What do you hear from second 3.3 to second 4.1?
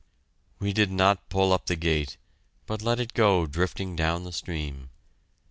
drifting